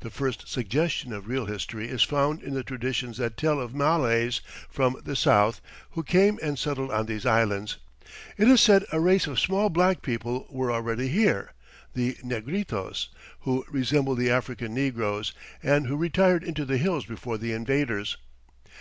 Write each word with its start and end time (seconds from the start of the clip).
The 0.00 0.10
first 0.10 0.48
suggestion 0.48 1.12
of 1.12 1.28
real 1.28 1.46
history 1.46 1.86
is 1.88 2.02
found 2.02 2.42
in 2.42 2.52
the 2.52 2.64
traditions 2.64 3.18
that 3.18 3.36
tell 3.36 3.60
of 3.60 3.72
Malays 3.76 4.40
from 4.68 4.96
the 5.04 5.14
south 5.14 5.60
who 5.92 6.02
came 6.02 6.40
and 6.42 6.58
settled 6.58 6.90
on 6.90 7.06
these 7.06 7.24
islands. 7.24 7.76
It 8.36 8.48
is 8.48 8.60
said 8.60 8.84
a 8.90 8.98
race 8.98 9.28
of 9.28 9.38
small 9.38 9.70
black 9.70 10.02
people 10.02 10.48
were 10.50 10.72
already 10.72 11.06
here 11.06 11.52
the 11.94 12.14
Negritos 12.24 13.06
who 13.42 13.64
resembled 13.70 14.18
the 14.18 14.30
African 14.32 14.74
negroes, 14.74 15.32
and 15.62 15.86
who 15.86 15.94
retired 15.96 16.42
into 16.42 16.64
the 16.64 16.78
hills 16.78 17.04
before 17.04 17.38
the 17.38 17.52
invaders. 17.52 18.16